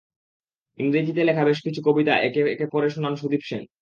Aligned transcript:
ইংরেজিতে 0.79 1.21
লেখা 1.23 1.43
বেশ 1.45 1.59
কিছু 1.61 1.79
কবিতা 1.85 2.13
একে 2.19 2.41
একে 2.53 2.65
পড়ে 2.73 2.89
শোনান 2.89 3.13
সুদীপ 3.15 3.41
সেন। 3.45 3.63